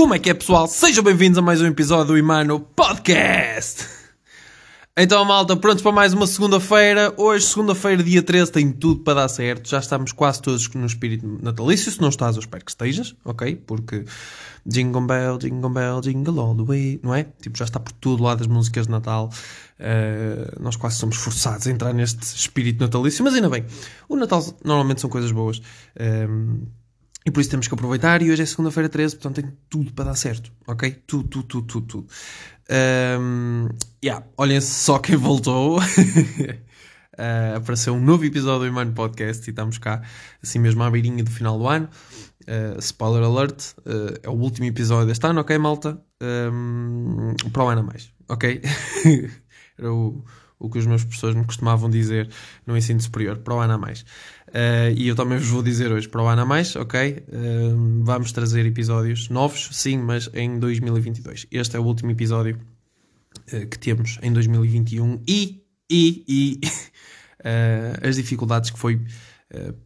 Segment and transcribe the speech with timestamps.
[0.00, 0.66] Como é que é, pessoal?
[0.66, 3.86] Sejam bem-vindos a mais um episódio do Imano Podcast.
[4.96, 7.12] Então, malta, prontos para mais uma segunda-feira.
[7.18, 9.68] Hoje, segunda-feira, dia 13, tem tudo para dar certo.
[9.68, 11.92] Já estamos quase todos no espírito natalício.
[11.92, 13.56] Se não estás, eu espero que estejas, ok?
[13.56, 14.06] Porque
[14.64, 17.26] Jingle Bell, Jingle Bell, Jingle All the Way, não é?
[17.38, 19.28] Tipo, já está por tudo lá das músicas de Natal.
[19.78, 23.66] Uh, nós quase somos forçados a entrar neste espírito natalício, mas ainda bem.
[24.08, 25.60] O Natal normalmente são coisas boas.
[26.00, 26.62] Um,
[27.24, 28.22] e por isso temos que aproveitar.
[28.22, 30.90] E hoje é segunda-feira 13, portanto tem tudo para dar certo, ok?
[31.06, 32.06] Tudo, tudo, tudo, tudo, tudo.
[33.20, 33.68] Um,
[34.02, 35.78] yeah, olhem só quem voltou.
[35.78, 35.82] uh,
[37.56, 40.02] apareceu um novo episódio do Imano Podcast e estamos cá,
[40.42, 41.88] assim mesmo à beirinha do final do ano.
[42.42, 46.00] Uh, spoiler alert, uh, é o último episódio deste ano, ok, malta?
[46.22, 48.62] Um, para o ano a mais, ok?
[49.78, 50.24] Era o,
[50.58, 52.30] o que os meus professores me costumavam dizer
[52.66, 54.04] no ensino superior, para o ano a mais.
[54.50, 57.24] Uh, e eu também vos vou dizer hoje, para o ano a mais, ok?
[57.28, 61.46] Uh, vamos trazer episódios novos, sim, mas em 2022.
[61.52, 62.58] Este é o último episódio
[63.52, 66.60] uh, que temos em 2021 e, e, e
[68.06, 69.00] as dificuldades que foi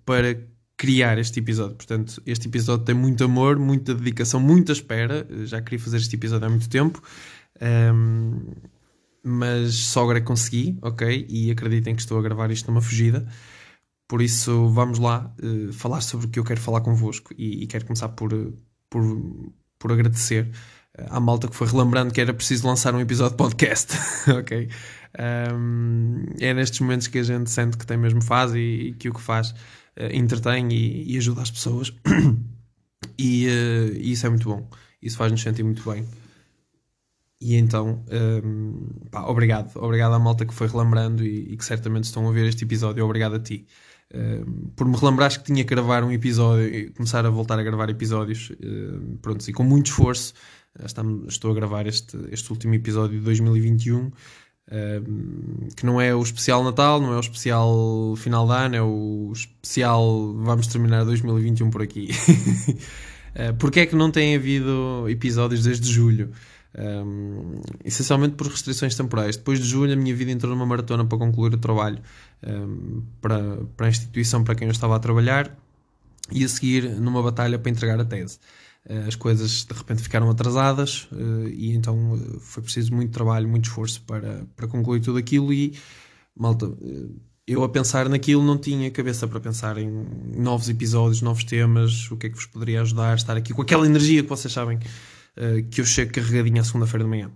[0.05, 0.37] para
[0.77, 1.77] criar este episódio.
[1.77, 5.27] Portanto, este episódio tem muito amor, muita dedicação, muita espera.
[5.45, 7.03] Já queria fazer este episódio há muito tempo.
[7.63, 8.41] Um,
[9.23, 11.27] mas só agora consegui, ok?
[11.29, 13.27] E acreditem que estou a gravar isto numa fugida.
[14.07, 17.67] Por isso, vamos lá uh, falar sobre o que eu quero falar convosco e, e
[17.67, 18.31] quero começar por,
[18.91, 19.03] por,
[19.79, 20.51] por agradecer
[20.99, 23.95] uh, à malta que foi relembrando que era preciso lançar um episódio de podcast,
[24.39, 24.69] ok?
[25.53, 29.09] Um, é nestes momentos que a gente sente que tem mesmo faz e, e que
[29.09, 31.95] o que faz uh, entretém e, e, ajuda as pessoas
[33.19, 34.69] e, e isso é muito bom,
[35.01, 36.07] isso faz-nos sentir muito bem.
[37.41, 39.77] E então, um, pá, obrigado.
[39.77, 43.05] Obrigado à malta que foi relembrando e, e, que certamente estão a ver este episódio.
[43.05, 43.67] Obrigado a ti.
[44.77, 47.89] Por me relembrares que tinha que gravar um episódio e começar a voltar a gravar
[47.91, 48.53] episódios.
[48.63, 50.35] Um, pronto, e com muito esforço,
[51.29, 54.11] estou a gravar este, este último episódio de 2021.
[54.73, 58.83] Um, que não é o especial Natal, não é o especial final de ano, é
[58.83, 62.09] o especial vamos terminar 2021 por aqui.
[63.37, 66.31] uh, Porquê é que não tem havido episódios desde julho?
[66.77, 69.37] Um, essencialmente por restrições temporais.
[69.37, 72.01] Depois de julho, a minha vida entrou numa maratona para concluir o trabalho
[72.45, 75.57] um, para, para a instituição para quem eu estava a trabalhar
[76.33, 78.39] e a seguir numa batalha para entregar a tese.
[78.89, 83.49] Uh, as coisas de repente ficaram atrasadas uh, e então uh, foi preciso muito trabalho,
[83.49, 85.53] muito esforço para, para concluir tudo aquilo.
[85.53, 85.79] E
[86.37, 86.71] malta,
[87.47, 89.89] eu a pensar naquilo não tinha cabeça para pensar em
[90.37, 93.87] novos episódios, novos temas, o que é que vos poderia ajudar, estar aqui com aquela
[93.87, 94.79] energia que vocês sabem
[95.37, 97.31] eh, que eu chego carregadinho à segunda-feira de manhã.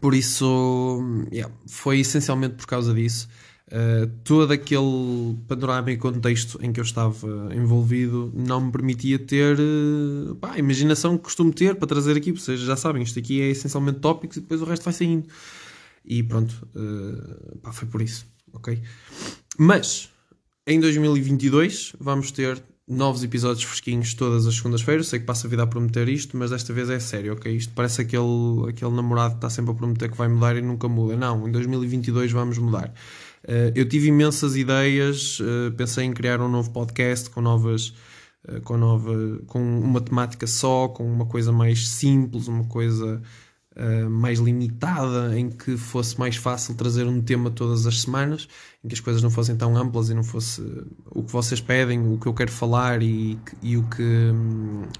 [0.00, 3.28] Por isso, yeah, foi essencialmente por causa disso.
[3.68, 9.58] Uh, todo aquele panorama e contexto em que eu estava envolvido não me permitia ter
[9.58, 12.32] uh, a imaginação que costumo ter para trazer aqui.
[12.32, 15.26] Vocês já sabem, isto aqui é essencialmente tópicos e depois o resto vai saindo.
[16.04, 18.82] E pronto, uh, pá, foi por isso, ok?
[19.56, 20.10] Mas
[20.66, 25.08] em 2022 vamos ter novos episódios fresquinhos todas as segundas-feiras.
[25.08, 27.54] Sei que passa a vida a prometer isto, mas desta vez é sério, ok?
[27.54, 30.88] Isto parece aquele, aquele namorado que está sempre a prometer que vai mudar e nunca
[30.88, 31.16] muda.
[31.16, 32.92] Não, em 2022 vamos mudar.
[33.44, 37.94] Uh, eu tive imensas ideias, uh, pensei em criar um novo podcast com novas.
[38.48, 39.12] Uh, com, nova,
[39.46, 43.22] com uma temática só, com uma coisa mais simples, uma coisa
[43.76, 48.48] uh, mais limitada, em que fosse mais fácil trazer um tema todas as semanas,
[48.82, 50.62] em que as coisas não fossem tão amplas e não fosse
[51.10, 54.32] o que vocês pedem, o que eu quero falar e, e, o, que,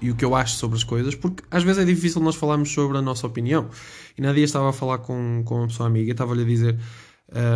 [0.01, 2.71] e o que eu acho sobre as coisas, porque às vezes é difícil nós falarmos
[2.71, 3.69] sobre a nossa opinião.
[4.17, 6.79] E na dia estava a falar com, com uma pessoa amiga e estava-lhe a dizer: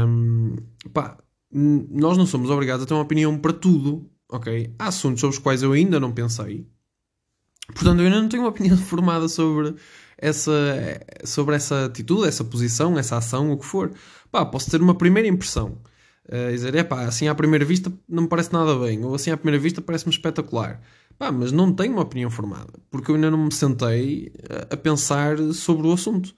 [0.08, 0.56] um,
[0.94, 1.18] pá,
[1.52, 4.74] nós não somos obrigados a ter uma opinião para tudo, ok?
[4.78, 6.68] Há assuntos sobre os quais eu ainda não pensei.
[7.74, 9.76] Portanto, eu ainda não tenho uma opinião formada sobre
[10.18, 10.52] essa,
[11.24, 13.92] sobre essa atitude, essa posição, essa ação, o que for.
[14.32, 15.78] Pá, posso ter uma primeira impressão.
[16.28, 19.32] Uh, dizer, é pá, assim à primeira vista não me parece nada bem, ou assim
[19.32, 20.82] à primeira vista parece-me espetacular.
[21.18, 24.32] Pá, mas não tenho uma opinião formada, porque eu ainda não me sentei
[24.70, 26.34] a, pensar sobre o assunto.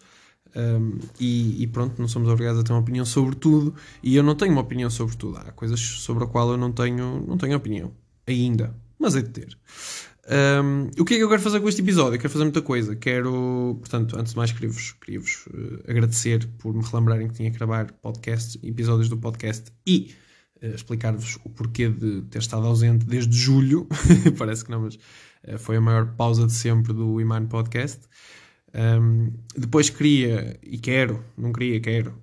[0.55, 4.23] Um, e, e, pronto, não somos obrigados a ter uma opinião sobre tudo, e eu
[4.23, 5.37] não tenho uma opinião sobre tudo.
[5.37, 7.91] Há coisas sobre a qual eu não tenho, não tenho opinião
[8.27, 9.57] ainda, mas é de ter.
[10.29, 12.15] Um, o que é que eu quero fazer com este episódio?
[12.15, 12.95] Eu quero fazer muita coisa.
[12.95, 17.57] Quero, portanto, antes de mais, queria-vos queria uh, agradecer por me relembrarem que tinha que
[17.57, 20.13] gravar podcast, episódios do podcast e
[20.61, 23.87] uh, explicar-vos o porquê de ter estado ausente desde julho.
[24.37, 28.01] Parece que não, mas uh, foi a maior pausa de sempre do Iman Podcast.
[28.71, 32.13] Um, depois queria, e quero, não queria, quero.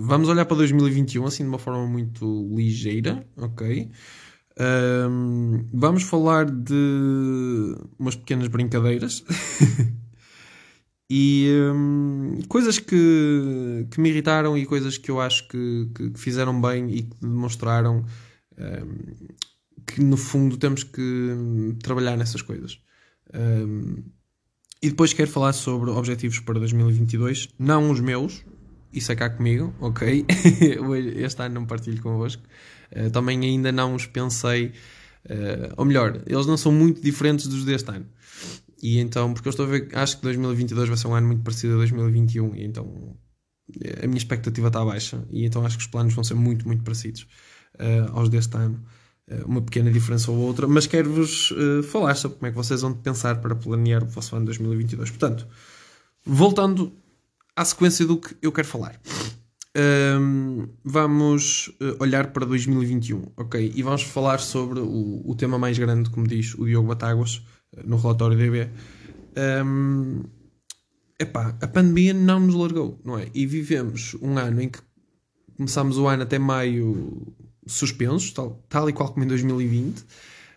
[0.00, 3.90] vamos olhar para 2021 assim de uma forma muito ligeira, ok?
[4.60, 9.24] Um, vamos falar de umas pequenas brincadeiras
[11.08, 16.18] e um, coisas que, que me irritaram e coisas que eu acho que, que, que
[16.18, 18.04] fizeram bem e que demonstraram
[18.58, 19.26] um,
[19.86, 22.80] que no fundo temos que trabalhar nessas coisas.
[24.82, 28.44] e depois quero falar sobre objetivos para 2022, não os meus,
[28.92, 30.26] isso é cá comigo, ok?
[31.16, 32.42] este ano não partilho convosco.
[32.94, 34.72] Uh, também ainda não os pensei,
[35.26, 38.06] uh, ou melhor, eles não são muito diferentes dos deste ano.
[38.82, 41.42] E então, porque eu estou a ver, acho que 2022 vai ser um ano muito
[41.42, 43.16] parecido a 2021, e então
[44.02, 46.82] a minha expectativa está baixa, e então acho que os planos vão ser muito, muito
[46.82, 47.26] parecidos
[47.74, 48.80] uh, aos deste ano.
[49.44, 51.52] uma pequena diferença ou outra, mas quero-vos
[51.90, 55.10] falar sobre como é que vocês vão pensar para planear o vosso ano 2022.
[55.10, 55.46] Portanto,
[56.24, 56.92] voltando
[57.54, 58.98] à sequência do que eu quero falar.
[59.78, 63.72] Um, vamos eh, olhar para 2021, ok?
[63.76, 67.46] E vamos falar sobre o, o tema mais grande, como diz o Diogo Batáguas
[67.76, 68.68] eh, no relatório DB.
[69.64, 70.24] Um,
[71.16, 73.28] epá, a pandemia não nos largou, não é?
[73.32, 74.80] E vivemos um ano em que
[75.56, 77.32] começámos o ano até maio
[77.64, 80.00] suspensos, tal, tal e qual como em 2020.
[80.00, 80.04] Uh,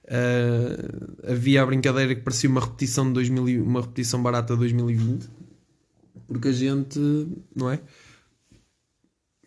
[0.09, 5.29] ah, havia a brincadeira que parecia uma repetição de 2000, uma repetição barata de 2020
[6.31, 6.99] porque a gente,
[7.53, 7.79] não é?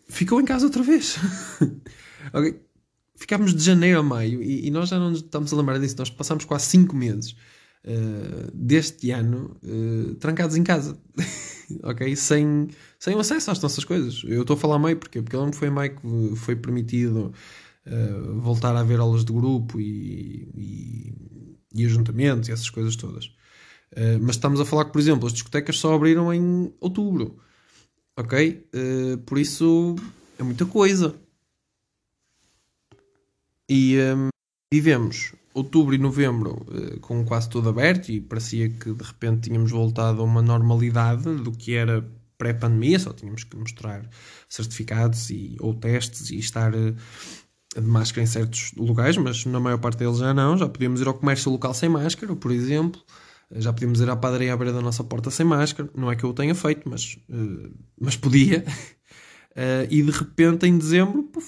[0.07, 1.17] Ficou em casa outra vez.
[2.33, 2.59] okay?
[3.15, 5.95] Ficámos de janeiro a maio e, e, nós já não estamos a lembrar disso.
[5.97, 10.99] Nós passámos quase 5 meses uh, deste ano uh, trancados em casa.
[11.83, 12.15] ok?
[12.15, 12.67] Sem,
[12.99, 14.21] sem acesso às nossas coisas.
[14.25, 17.33] Eu estou a falar meio porque, porque não foi em maio que foi permitido
[17.87, 23.31] uh, voltar a haver aulas de grupo e, e, e ajuntamentos e essas coisas todas.
[24.19, 27.39] Mas estamos a falar que, por exemplo, as discotecas só abriram em outubro.
[28.17, 28.67] Ok?
[28.73, 29.95] Uh, por isso
[30.39, 31.15] é muita coisa.
[33.69, 34.29] E um,
[34.71, 39.71] vivemos outubro e novembro uh, com quase tudo aberto e parecia que de repente tínhamos
[39.71, 42.05] voltado a uma normalidade do que era
[42.37, 44.07] pré-pandemia, só tínhamos que mostrar
[44.49, 46.95] certificados e, ou testes e estar de
[47.81, 50.57] máscara em certos lugares, mas na maior parte deles já não.
[50.57, 53.01] Já podíamos ir ao comércio local sem máscara, por exemplo.
[53.51, 55.89] Já podíamos ir à padaria à beira da nossa porta sem máscara.
[55.95, 58.65] Não é que eu o tenha feito, mas, uh, mas podia.
[59.51, 61.47] Uh, e de repente, em dezembro, puf,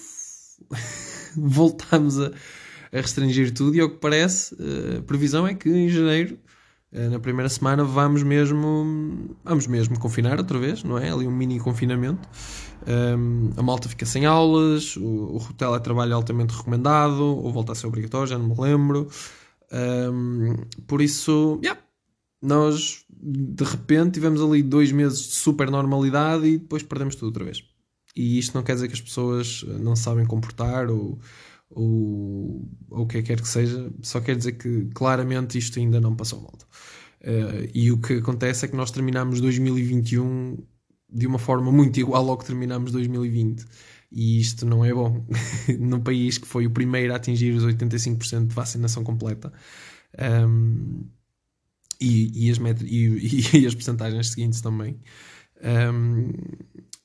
[1.36, 3.76] voltámos a, a, restringir tudo.
[3.76, 6.38] E ao que parece, uh, a previsão é que em janeiro,
[7.12, 11.12] na primeira semana, vamos mesmo, vamos mesmo confinar outra vez, não é?
[11.12, 12.28] Ali um mini confinamento.
[12.88, 17.76] Um, a malta fica sem aulas, o, o teletrabalho é altamente recomendado, ou volta a
[17.76, 19.10] ser obrigatório, já não me lembro.
[19.72, 20.56] Um,
[20.88, 21.80] por isso, yeah,
[22.42, 27.44] nós de repente tivemos ali dois meses de super normalidade e depois perdemos tudo outra
[27.44, 27.64] vez.
[28.16, 31.20] E isto não quer dizer que as pessoas não sabem comportar ou,
[31.70, 36.16] ou, ou o que quer que seja, só quer dizer que claramente isto ainda não
[36.16, 36.66] passou volta.
[37.22, 40.58] Uh, e o que acontece é que nós terminamos 2021
[41.10, 43.66] de uma forma muito igual ao que terminamos 2020.
[44.12, 45.26] E isto não é bom.
[45.80, 49.52] Num país que foi o primeiro a atingir os 85% de vacinação completa.
[50.48, 51.06] Um,
[52.00, 55.00] e, e, as e, e, as percentagens seguintes também.
[55.64, 56.32] Um,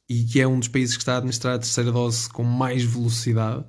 [0.09, 2.83] e que é um dos países que está a administrar a terceira dose com mais
[2.83, 3.65] velocidade.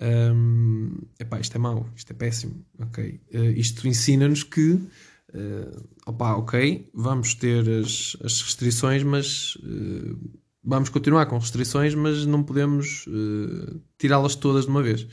[0.00, 2.64] Um, epá, isto é mau, isto é péssimo.
[2.88, 3.20] Okay?
[3.32, 10.18] Uh, isto ensina-nos que, uh, opa, ok, vamos ter as, as restrições, mas uh,
[10.62, 15.06] vamos continuar com restrições, mas não podemos uh, tirá-las todas de uma vez.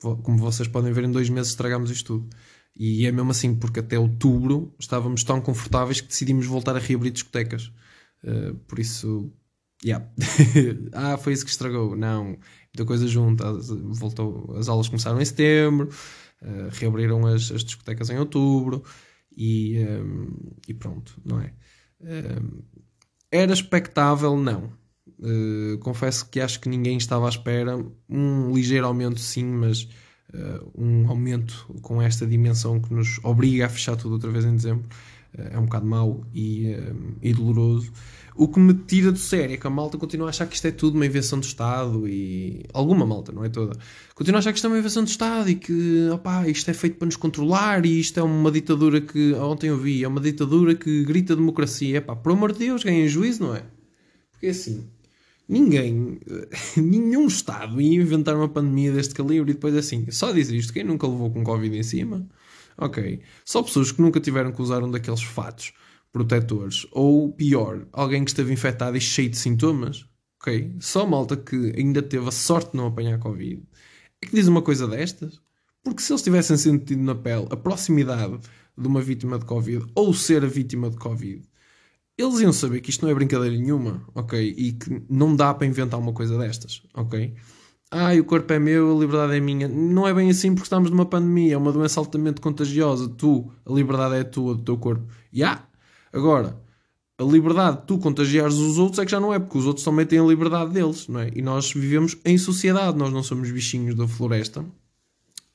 [0.00, 2.36] Porque, como vocês podem ver, em dois meses estragamos isto tudo.
[2.76, 7.12] E é mesmo assim, porque até outubro estávamos tão confortáveis que decidimos voltar a reabrir
[7.12, 7.72] discotecas.
[8.22, 9.32] Uh, por isso,
[9.84, 10.04] yeah.
[10.92, 11.94] ah, foi isso que estragou.
[11.94, 13.52] Não, muita coisa junta.
[13.52, 15.88] Voltou, as aulas começaram em setembro,
[16.42, 18.82] uh, reabriram as, as, discotecas em outubro
[19.36, 21.52] e, um, e pronto, não é?
[22.00, 22.62] Um,
[23.30, 24.36] era expectável?
[24.36, 24.72] Não.
[25.18, 27.76] Uh, confesso que acho que ninguém estava à espera.
[28.08, 29.88] Um ligeiro aumento, sim, mas uh,
[30.76, 34.84] um aumento com esta dimensão que nos obriga a fechar tudo outra vez em dezembro
[35.38, 36.76] uh, é um bocado mau e,
[37.22, 37.92] e doloroso.
[38.36, 40.66] O que me tira do sério é que a malta continua a achar que isto
[40.66, 42.64] é tudo uma invenção do Estado e.
[42.72, 43.78] Alguma malta, não é toda.
[44.12, 46.74] Continua a achar que isto é uma invenção do Estado e que opá, isto é
[46.74, 49.34] feito para nos controlar e isto é uma ditadura que.
[49.34, 51.98] Ontem eu vi, é uma ditadura que grita democracia.
[51.98, 53.62] Epá, por amor de Deus, ganhem juízo, não é?
[54.32, 54.88] Porque assim.
[55.48, 56.20] Ninguém,
[56.76, 60.84] nenhum Estado ia inventar uma pandemia deste calibre e depois assim, só diz isto, quem
[60.84, 62.26] nunca levou com Covid em cima?
[62.76, 63.20] Ok.
[63.44, 65.72] Só pessoas que nunca tiveram que usar um daqueles fatos
[66.12, 66.86] protetores.
[66.92, 70.06] Ou pior, alguém que esteve infectado e cheio de sintomas.
[70.40, 70.74] Ok?
[70.80, 73.62] Só malta que ainda teve a sorte de não apanhar Covid
[74.24, 75.38] é que diz uma coisa destas?
[75.82, 78.40] Porque se eles tivessem sentido na pele a proximidade
[78.76, 81.46] de uma vítima de Covid ou ser a vítima de Covid,
[82.16, 84.54] eles iam saber que isto não é brincadeira nenhuma, ok?
[84.56, 87.34] E que não dá para inventar uma coisa destas, ok?
[87.90, 89.68] Ai, o corpo é meu, a liberdade é minha.
[89.68, 93.08] Não é bem assim porque estamos numa pandemia, é uma doença altamente contagiosa.
[93.08, 95.06] Tu, a liberdade é tua, do teu corpo.
[95.32, 95.46] Já.
[95.46, 95.68] Yeah.
[96.12, 96.60] Agora,
[97.18, 99.84] a liberdade de tu contagiares os outros é que já não é, porque os outros
[99.84, 101.30] também têm a liberdade deles, não é?
[101.34, 104.64] E nós vivemos em sociedade, nós não somos bichinhos da floresta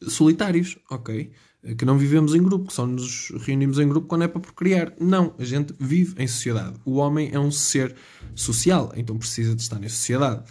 [0.08, 1.32] solitários, ok?
[1.78, 4.94] Que não vivemos em grupo, que só nos reunimos em grupo quando é para procriar.
[5.00, 6.80] Não, a gente vive em sociedade.
[6.86, 7.96] O homem é um ser
[8.34, 10.44] social, então precisa de estar em sociedade.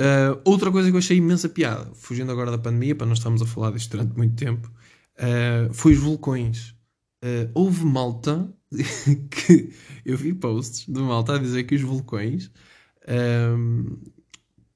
[0.00, 3.40] Uh, outra coisa que eu achei imensa piada, fugindo agora da pandemia, para não estarmos
[3.40, 4.68] a falar disto durante muito tempo,
[5.18, 6.74] uh, foi os vulcões.
[7.24, 8.52] Uh, houve malta
[9.30, 9.72] que
[10.04, 12.50] eu vi posts de malta a dizer que os vulcões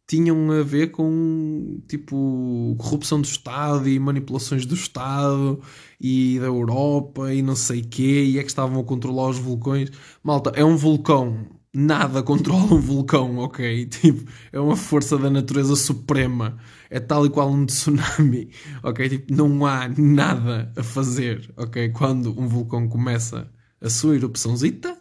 [0.09, 5.61] tinham a ver com tipo corrupção do Estado e manipulações do Estado
[6.00, 9.91] e da Europa e não sei quê, e é que estavam a controlar os vulcões.
[10.25, 11.47] Malta, é um vulcão.
[11.75, 13.87] Nada controla um vulcão, ok?
[13.87, 16.57] Tipo, é uma força da natureza suprema.
[16.88, 18.50] É tal e qual um tsunami,
[18.83, 19.09] ok?
[19.11, 21.91] Tipo, não há nada a fazer, ok?
[21.91, 24.97] Quando um vulcão começa a sua erupçãozita,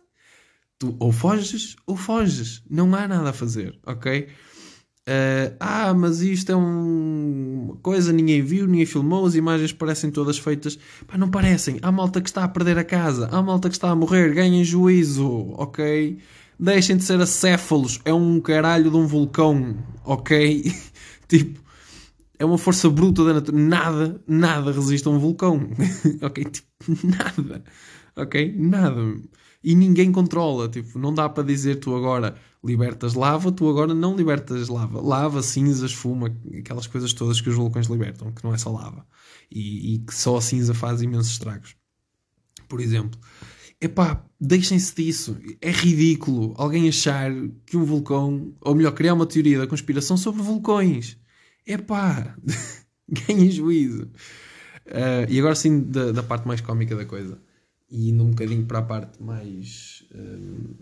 [0.78, 2.62] tu ou foges ou foges.
[2.70, 4.28] Não há nada a fazer, ok?
[5.08, 10.38] Uh, ah, mas isto é uma coisa, ninguém viu, ninguém filmou, as imagens parecem todas
[10.38, 10.78] feitas.
[11.08, 11.80] Pá, não parecem.
[11.82, 14.66] Há malta que está a perder a casa, há malta que está a morrer, ganhem
[14.66, 16.18] juízo, ok?
[16.60, 20.74] Deixem de ser acéfalos, é um caralho de um vulcão, ok?
[21.30, 21.62] tipo,
[22.38, 23.66] é uma força bruta da natureza.
[23.66, 25.70] Nada, nada resiste a um vulcão,
[26.22, 26.44] ok?
[26.44, 26.68] Tipo,
[27.08, 27.64] nada,
[28.14, 28.54] ok?
[28.58, 29.16] Nada.
[29.64, 32.36] E ninguém controla, tipo, não dá para dizer tu agora
[32.68, 35.02] libertas lava, tu agora não libertas lava.
[35.02, 39.06] Lava, cinzas, fuma, aquelas coisas todas que os vulcões libertam, que não é só lava.
[39.50, 41.76] E, e que só a cinza faz imensos estragos.
[42.68, 43.20] Por exemplo.
[43.80, 45.38] Epá, deixem-se disso.
[45.62, 47.32] É ridículo alguém achar
[47.66, 51.18] que um vulcão, ou melhor, criar uma teoria da conspiração sobre vulcões.
[51.66, 52.36] Epá,
[53.08, 54.10] ganhem juízo.
[54.88, 57.40] Uh, e agora sim, da, da, parte mais cómica da coisa.
[57.90, 60.04] E indo um bocadinho para a parte mais.
[60.12, 60.76] Uh,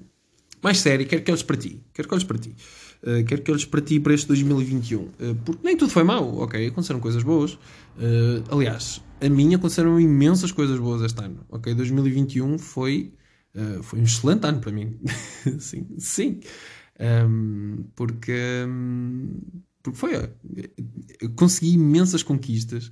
[0.66, 1.80] mais sério, quero que olhes para ti.
[1.94, 2.56] Quero que olhes para ti.
[3.04, 5.00] Uh, quero que olhes para ti para este 2021.
[5.00, 6.66] Uh, eh, porque nem tudo foi mau, ok?
[6.66, 7.54] Aconteceram coisas boas.
[7.54, 11.72] Uh, aliás, a mim aconteceram imensas coisas boas este ano, ok?
[11.76, 13.14] 2021 foi,
[13.84, 15.00] foi um excelente ano para mim.
[15.60, 16.40] sim, sim.
[17.00, 19.40] Um, porque, um,
[19.84, 20.14] porque foi.
[21.36, 22.92] consegui imensas conquistas,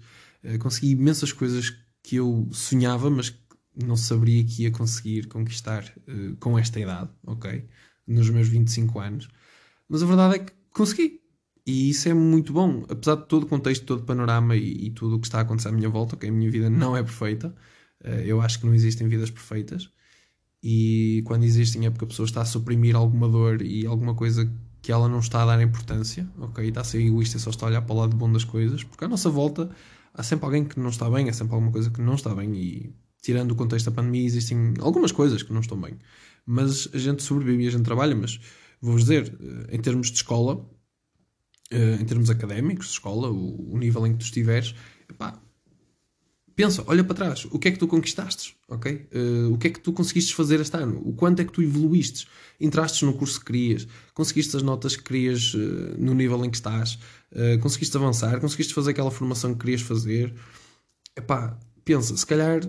[0.60, 3.32] consegui imensas coisas que eu sonhava, mas
[3.75, 7.68] não saberia que ia conseguir conquistar uh, com esta idade, ok?
[8.08, 9.30] Nos meus 25 anos.
[9.88, 11.22] Mas a verdade é que consegui.
[11.65, 12.86] E isso é muito bom.
[12.89, 15.42] Apesar de todo o contexto, todo o panorama e, e tudo o que está a
[15.42, 16.30] acontecer à minha volta, ok?
[16.30, 17.56] A minha vida não é perfeita.
[18.03, 19.89] Uh, eu acho que não existem vidas perfeitas.
[20.62, 24.50] E quando existem é porque a pessoa está a suprimir alguma dor e alguma coisa
[24.82, 26.68] que ela não está a dar importância, ok?
[26.68, 28.84] Está a ser egoísta e só está a olhar para o lado bom das coisas.
[28.84, 29.70] Porque à nossa volta
[30.13, 32.53] há sempre alguém que não está bem, há sempre alguma coisa que não está bem
[32.56, 35.98] e tirando o contexto da pandemia, existem algumas coisas que não estão bem.
[36.46, 38.13] Mas a gente sobrevive e a gente trabalha.
[38.13, 38.39] Mas
[38.82, 40.70] vou-vos dizer, eh, em termos de escola,
[41.72, 44.75] eh, em termos académicos, de escola, o, nível em que tu estiveres,
[45.10, 45.42] epá,
[46.53, 49.08] pensa, olha para trás, o que é que tu conquistaste, ok?
[49.15, 51.01] Uh, o que é que tu conseguiste fazer este ano?
[51.03, 52.27] O quanto é que tu evoluíste?
[52.60, 53.88] Entraste no curso que querias?
[54.13, 57.00] Conseguiste as notas que querias uh, no nível em que estás?
[57.32, 58.39] Uh, conseguiste avançar?
[58.39, 60.34] Conseguiste fazer aquela formação que querias fazer?
[61.15, 62.62] Epá, pensa, se calhar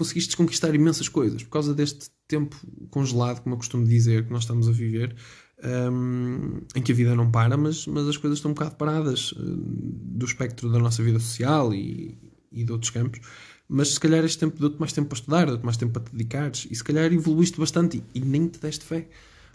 [0.00, 2.56] conseguiste conquistar imensas coisas por causa deste tempo
[2.88, 5.14] congelado, como eu costumo dizer, que nós estamos a viver,
[5.62, 9.32] um, em que a vida não para, mas, mas as coisas estão um bocado paradas
[9.32, 12.16] uh, do espectro da nossa vida social e,
[12.50, 13.20] e de outros campos.
[13.68, 16.12] Mas se calhar este tempo deu-te mais tempo para estudar, deu-te mais tempo para te
[16.12, 19.06] dedicares e se calhar evoluíste bastante e, e nem te deste fé,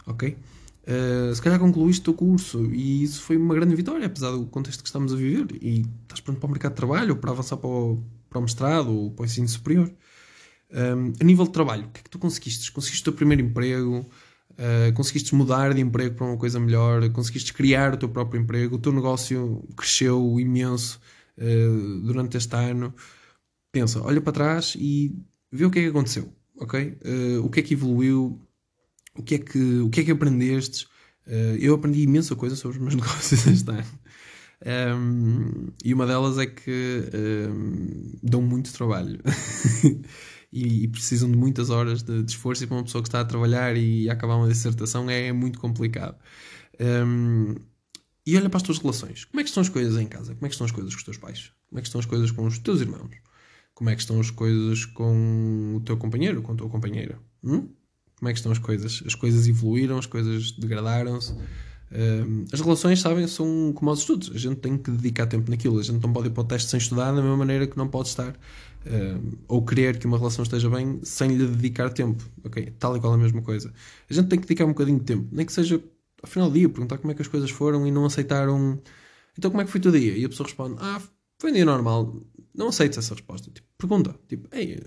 [0.06, 0.36] ok?
[0.86, 4.46] Uh, se calhar concluíste o teu curso e isso foi uma grande vitória, apesar do
[4.46, 5.58] contexto que estamos a viver.
[5.60, 8.00] E estás pronto para o mercado de trabalho ou para avançar para o,
[8.30, 9.90] para o mestrado ou para o ensino superior.
[10.70, 12.72] Um, a nível de trabalho, o que é que tu conseguiste?
[12.72, 14.06] Conseguiste o teu primeiro emprego?
[14.52, 17.08] Uh, conseguiste mudar de emprego para uma coisa melhor?
[17.10, 18.76] Conseguiste criar o teu próprio emprego?
[18.76, 21.00] O teu negócio cresceu imenso
[21.38, 22.94] uh, durante este ano?
[23.70, 25.14] Pensa, olha para trás e
[25.52, 26.98] vê o que é que aconteceu, ok?
[27.04, 28.40] Uh, o que é que evoluiu?
[29.14, 30.86] O que é que, o que, é que aprendeste?
[31.58, 33.84] eu aprendi imensa coisa sobre os meus negócios este ano.
[34.64, 37.02] Um, e uma delas é que
[37.50, 39.18] um, dão muito trabalho.
[40.56, 43.20] e, e, precisam de muitas horas de, de, esforço e para uma pessoa que está
[43.20, 46.16] a trabalhar e a acabar uma dissertação é, muito complicado.
[46.80, 47.56] Um,
[48.24, 49.26] e olha para as tuas relações.
[49.26, 50.34] Como é que estão as coisas em casa?
[50.34, 51.52] Como é que estão as coisas com os teus pais?
[51.68, 53.10] Como é que estão as coisas com os teus irmãos?
[53.74, 57.18] Como é que estão as coisas com o teu companheiro, com a tua companheira?
[57.44, 57.68] Hum?
[58.18, 59.02] Como é que estão as coisas?
[59.04, 61.32] As coisas evoluíram, as coisas degradaram-se.
[61.32, 64.32] Uh, as relações, sabem, são como os estudos.
[64.34, 65.78] A gente tem que dedicar tempo naquilo.
[65.78, 67.86] A gente não pode ir para o teste sem estudar, da mesma maneira que não
[67.86, 68.34] pode estar
[68.86, 72.24] uh, ou querer que uma relação esteja bem sem lhe dedicar tempo.
[72.44, 72.72] Ok?
[72.78, 73.72] Tal e qual a mesma coisa.
[74.08, 75.82] A gente tem que dedicar um bocadinho de tempo, nem que seja
[76.22, 78.80] ao final do dia, perguntar como é que as coisas foram e não aceitaram.
[79.36, 80.16] Então, como é que foi o teu dia?
[80.16, 81.00] E a pessoa responde: Ah,
[81.38, 82.22] foi um dia normal.
[82.54, 83.50] Não aceites essa resposta.
[83.50, 84.80] Tipo, pergunta: Tipo, ei,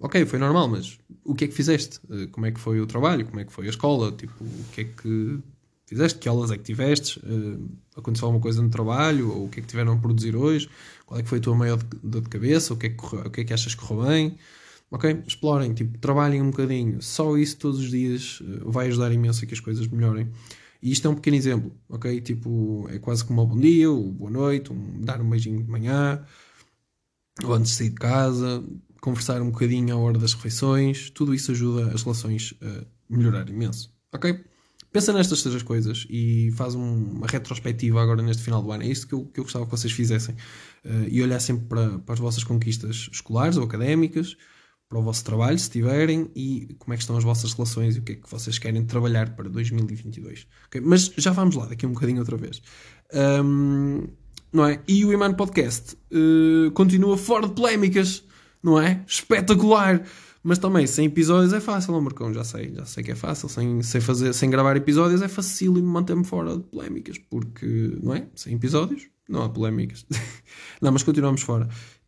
[0.00, 2.00] ok, foi normal, mas o que é que fizeste?
[2.10, 3.24] Eh, como é que foi o trabalho?
[3.24, 4.12] Como é que foi a escola?
[4.12, 5.38] Tipo, o que é que
[5.86, 6.18] fizeste?
[6.18, 7.18] Que aulas é que tiveste?
[7.20, 9.30] Uh, aconteceu alguma coisa no trabalho?
[9.30, 10.68] Ou o que é que tiveram a produzir hoje?
[11.06, 12.74] Qual é que foi a tua maior dor de cabeça?
[12.74, 14.38] O que é que, correu, o que, é que achas que correu bem?
[14.90, 15.22] Ok?
[15.26, 17.02] Explorem, tipo, trabalhem um bocadinho.
[17.02, 20.30] Só isso todos os dias uh, vai ajudar imenso a que as coisas melhorem.
[20.82, 22.20] E isto é um pequeno exemplo, ok?
[22.20, 25.70] Tipo, é quase como um bom dia, ou boa noite, um, dar um beijinho de
[25.70, 26.22] manhã,
[27.42, 28.62] ou antes de sair de casa,
[29.00, 33.94] conversar um bocadinho à hora das refeições, tudo isso ajuda as relações a melhorar imenso,
[34.12, 34.44] ok?
[34.94, 38.84] Pensa nestas três coisas e faz uma retrospectiva agora neste final do ano.
[38.84, 40.36] É isto que eu, que eu gostava que vocês fizessem.
[40.84, 44.36] Uh, e olhassem para, para as vossas conquistas escolares ou académicas,
[44.88, 47.98] para o vosso trabalho, se tiverem, e como é que estão as vossas relações e
[47.98, 50.46] o que é que vocês querem trabalhar para 2022.
[50.68, 50.80] Okay?
[50.80, 52.62] Mas já vamos lá, daqui um bocadinho outra vez.
[53.12, 54.06] Um,
[54.52, 54.80] não é?
[54.86, 58.22] E o Iman Podcast uh, continua fora de polémicas,
[58.62, 59.02] não é?
[59.08, 60.04] Espetacular!
[60.44, 63.48] Mas também, sem episódios é fácil, Marcão, já sei, já sei que é fácil.
[63.48, 68.28] Sem, sem, fazer, sem gravar episódios é fácil manter-me fora de polémicas, porque, não é?
[68.34, 70.04] Sem episódios não há polémicas.
[70.82, 71.66] não, mas continuamos fora.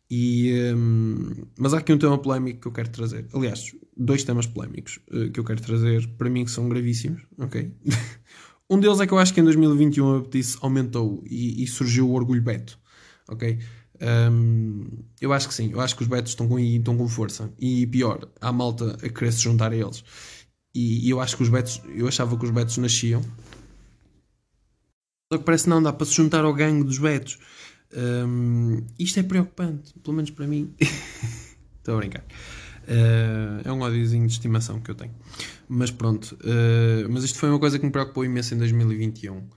[0.09, 3.27] E, um, mas há aqui um tema polémico que eu quero trazer.
[3.33, 7.73] Aliás, dois temas polémicos uh, que eu quero trazer para mim que são gravíssimos, ok?
[8.69, 12.07] um deles é que eu acho que em 2021 a Petice aumentou e, e, surgiu
[12.07, 12.79] o orgulho Beto,
[13.27, 13.59] ok?
[14.01, 14.85] Um,
[15.19, 17.87] eu acho que sim, eu acho que os Betos estão com, estão com força e
[17.87, 20.03] pior, há malta a querer se juntar a eles.
[20.73, 23.23] E, e eu acho que os Betos, eu achava que os Betos nasciam,
[25.31, 27.37] só que parece não, dá para se juntar ao gangue dos Betos.
[27.93, 30.73] Um, isto é preocupante, pelo menos para mim.
[31.79, 32.23] Estou a brincar.
[32.87, 35.13] Uh, é um ódiozinho de estimação que eu tenho.
[35.67, 36.37] Mas pronto.
[36.41, 39.49] Uh, mas isto foi uma coisa que me preocupou imenso em 2021.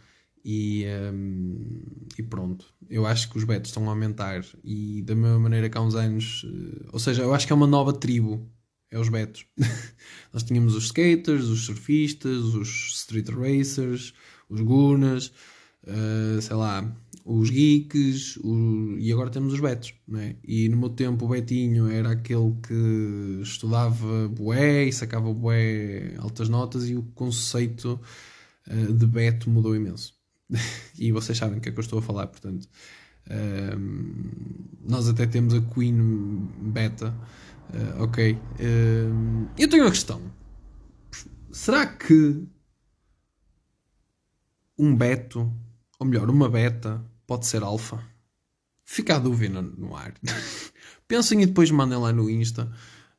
[0.44, 1.82] E, um,
[2.18, 2.66] e pronto.
[2.88, 4.44] Eu acho que os betos estão a aumentar.
[4.64, 6.44] E da mesma maneira que há uns anos.
[6.44, 8.48] Uh, ou seja, eu acho que é uma nova tribo.
[8.90, 9.46] É os betos.
[10.32, 14.12] Nós tínhamos os skaters, os surfistas, os street racers,
[14.48, 15.32] os gunas,
[16.40, 16.92] sei lá
[17.24, 20.36] os geeks o, e agora temos os betos, é?
[20.44, 26.48] E no meu tempo o Betinho era aquele que estudava bué e sacava bué altas
[26.48, 28.00] notas e o conceito
[28.68, 30.19] uh, de beto mudou imenso.
[30.98, 32.68] E vocês sabem o que é que eu estou a falar, portanto.
[33.26, 33.78] Uh,
[34.82, 37.14] nós até temos a Queen Beta,
[37.72, 38.38] uh, ok.
[39.58, 40.20] eu tenho uma questão.
[41.52, 42.46] Será que
[44.78, 45.52] um beto,
[45.98, 48.02] ou melhor, uma beta, pode ser alfa?
[48.84, 50.14] Fica a dúvida no ar.
[51.06, 52.72] Pensem e depois mandem lá no Insta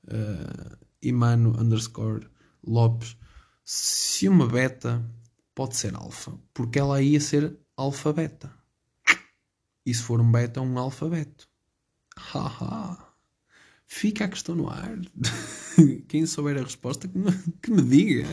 [0.05, 2.27] uh, Imano underscore
[2.65, 3.17] Lopes
[3.63, 5.03] se uma beta
[5.62, 8.52] pode ser alfa, porque ela ia ser alfa beta.
[9.86, 11.47] E se for um beta, um alfabeto.
[12.17, 12.97] Haha.
[13.86, 15.00] Fica a questão no ar.
[16.08, 18.28] Quem souber a resposta que me, que me diga.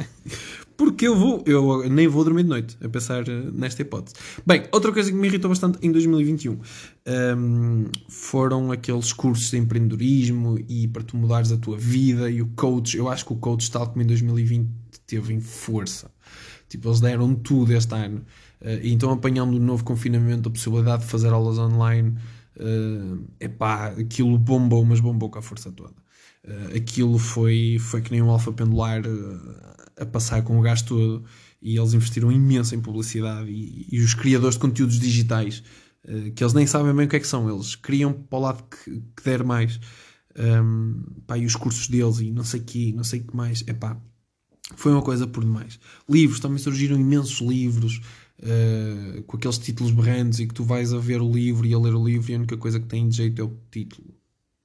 [0.74, 4.16] Porque eu vou, eu nem vou dormir de noite a pensar eh, nesta hipótese.
[4.46, 6.60] Bem, outra coisa que me irritou bastante em 2021 um,
[7.04, 12.46] ehm, foram aqueles cursos de empreendedorismo e para tu mudares a tua vida e o
[12.56, 12.96] coach.
[12.96, 14.70] Eu acho que o coach, tal como em 2020,
[15.06, 16.10] teve em força.
[16.68, 18.24] Tipo, eles deram tudo este ano.
[18.60, 22.16] Uh, e então, apanhando o novo confinamento, a possibilidade de fazer aulas online,
[22.58, 25.94] uh, epá, aquilo bombou, mas bombou com a força toda.
[26.44, 29.56] Uh, aquilo foi, foi que nem um alfa pendular uh,
[29.96, 31.24] a passar com o gás todo
[31.60, 35.62] e eles investiram imenso em publicidade e, e os criadores de conteúdos digitais
[36.36, 38.64] que eles nem sabem bem o que é que são eles criam para o lado
[38.70, 39.80] que, que der mais
[40.38, 43.74] um, pá, e os cursos deles e não sei que não sei que mais é
[43.74, 44.00] pá
[44.76, 45.78] foi uma coisa por demais
[46.08, 48.00] livros também surgiram imensos livros
[48.40, 51.78] uh, com aqueles títulos berrantes e que tu vais a ver o livro e a
[51.78, 54.08] ler o livro e a única coisa que tem de jeito é o título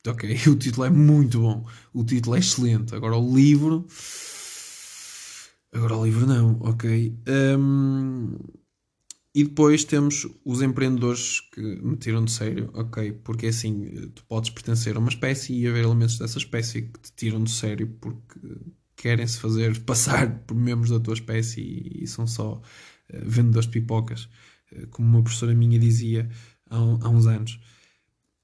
[0.07, 3.85] ok, o título é muito bom o título é excelente agora o livro
[5.73, 7.17] Agora o livro não, ok.
[7.57, 8.37] Um,
[9.35, 13.11] e depois temos os empreendedores que me tiram de sério, ok?
[13.23, 17.11] Porque assim, tu podes pertencer a uma espécie e haver elementos dessa espécie que te
[17.13, 18.39] tiram de sério porque
[19.03, 22.61] querem se fazer passar por membros da tua espécie e, e são só uh,
[23.21, 24.29] vendedores de pipocas.
[24.71, 26.29] uh, como uma professora minha dizia
[26.69, 27.59] há, há uns anos.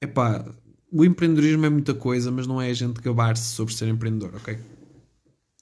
[0.02, 0.54] Epá,
[0.92, 4.58] o empreendedorismo é muita coisa, mas não é a gente gabar-se sobre ser empreendedor, ok?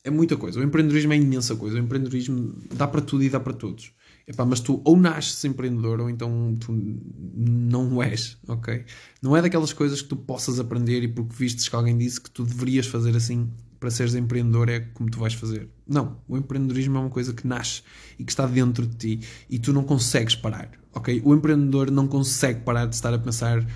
[0.02, 0.58] É muita coisa.
[0.58, 1.76] O empreendedorismo é imensa coisa.
[1.76, 3.92] O empreendedorismo dá para tudo e dá para todos.
[4.26, 8.84] Epá, mas tu ou nasces empreendedor ou então tu não és, ok?
[9.22, 12.30] Não é daquelas coisas que tu possas aprender e porque vistes que alguém disse que
[12.30, 15.68] tu deverias fazer assim para seres empreendedor é como tu vais fazer.
[15.86, 17.82] Não, o empreendedorismo é uma coisa que nasce
[18.18, 21.22] e que está dentro de ti e tu não consegues parar, ok?
[21.24, 23.66] O empreendedor não consegue parar de estar a pensar uh,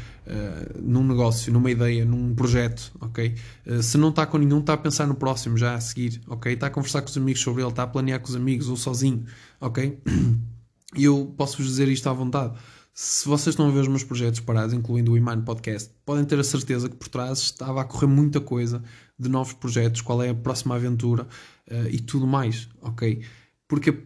[0.82, 3.34] num negócio, numa ideia, num projeto, ok?
[3.66, 6.52] Uh, se não está com nenhum, está a pensar no próximo já a seguir, ok?
[6.52, 8.76] Está a conversar com os amigos sobre ele, está a planear com os amigos ou
[8.76, 9.24] sozinho,
[9.60, 9.98] ok?
[10.94, 12.52] E eu posso-vos dizer isto à vontade.
[12.94, 16.38] Se vocês estão a ver os meus projetos parados, incluindo o Iman Podcast, podem ter
[16.38, 18.82] a certeza que por trás estava a correr muita coisa
[19.18, 21.26] de novos projetos, qual é a próxima aventura
[21.70, 23.22] uh, e tudo mais, ok?
[23.66, 23.96] Porque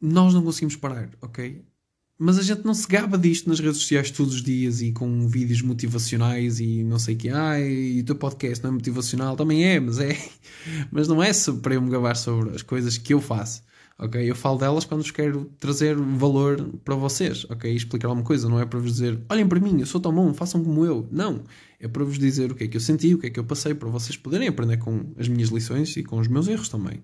[0.00, 1.62] nós não conseguimos parar, ok?
[2.18, 5.28] Mas a gente não se gaba disto nas redes sociais todos os dias e com
[5.28, 7.28] vídeos motivacionais e não sei o que.
[7.28, 9.36] Ah, e o teu podcast não é motivacional?
[9.36, 10.16] Também é, mas é.
[10.90, 13.62] Mas não é para eu me gabar sobre as coisas que eu faço
[13.98, 14.30] ok?
[14.30, 17.72] Eu falo delas quando vos quero trazer valor para vocês, ok?
[17.72, 20.12] E explicar alguma coisa, não é para vos dizer, olhem para mim, eu sou tão
[20.12, 21.08] bom, façam como eu.
[21.10, 21.44] Não,
[21.80, 23.44] é para vos dizer o que é que eu senti, o que é que eu
[23.44, 27.02] passei, para vocês poderem aprender com as minhas lições e com os meus erros também.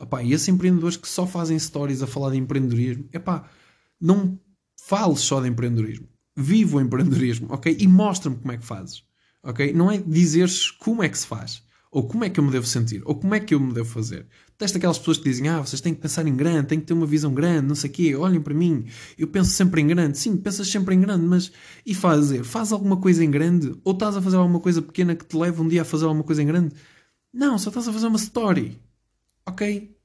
[0.00, 3.48] Opa, e esses empreendedores que só fazem stories a falar de empreendedorismo, epá,
[4.00, 4.38] não
[4.86, 6.08] fales só de empreendedorismo.
[6.36, 7.76] Viva o empreendedorismo, ok?
[7.78, 9.04] E mostra-me como é que fazes,
[9.42, 9.72] ok?
[9.72, 11.63] Não é dizeres como é que se faz
[11.94, 13.00] ou como é que eu me devo sentir?
[13.04, 14.26] Ou como é que eu me devo fazer?
[14.58, 16.92] Testa aquelas pessoas que dizem, ah, vocês têm que pensar em grande, têm que ter
[16.92, 20.18] uma visão grande, não sei o quê, olhem para mim, eu penso sempre em grande.
[20.18, 21.52] Sim, pensas sempre em grande, mas
[21.86, 22.42] e fazer?
[22.42, 23.76] Faz alguma coisa em grande?
[23.84, 26.24] Ou estás a fazer alguma coisa pequena que te leva um dia a fazer alguma
[26.24, 26.74] coisa em grande?
[27.32, 28.76] Não, só estás a fazer uma story.
[29.46, 29.96] Ok?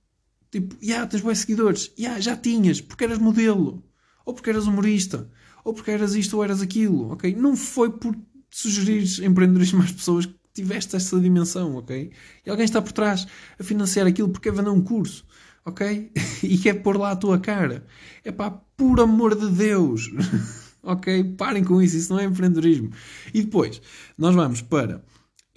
[0.52, 1.92] Tipo, já yeah, tens bons seguidores.
[1.98, 3.84] Yeah, já tinhas, porque eras modelo.
[4.24, 5.28] Ou porque eras humorista.
[5.66, 7.10] Ou porque eras isto ou eras aquilo.
[7.10, 7.36] Ok?
[7.36, 8.16] Não foi por
[8.48, 12.12] sugerir empreendedorismo às pessoas tiveste essa dimensão, ok?
[12.46, 13.28] E alguém está por trás
[13.60, 15.26] a financiar aquilo porque é vender um curso,
[15.66, 16.12] ok?
[16.44, 17.86] e quer pôr lá a tua cara.
[18.24, 20.10] É pá, por amor de Deus,
[20.84, 21.24] ok?
[21.36, 22.92] Parem com isso, isso não é empreendedorismo.
[23.34, 23.82] E depois,
[24.18, 25.04] nós vamos para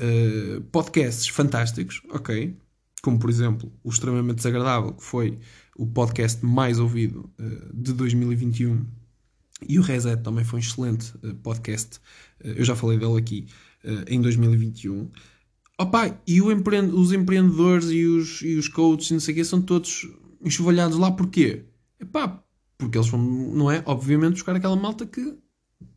[0.00, 2.57] uh, podcasts fantásticos, ok?
[3.02, 5.38] Como por exemplo, o Extremamente Desagradável, que foi
[5.76, 8.87] o podcast mais ouvido uh, de 2021.
[9.68, 12.00] E o Reset também foi um excelente uh, podcast.
[12.40, 13.46] eu já falei dele aqui
[14.07, 15.11] em 2021.
[15.79, 19.61] Opa, e empre os empreendedores e os, e os coaches não sei o quê são
[19.61, 20.09] todos
[20.45, 21.64] enxovalhados lá porquê?
[21.99, 22.42] Epá,
[22.79, 23.83] porque eles vão, não é?
[23.87, 25.37] Obviamente buscar aquela malta que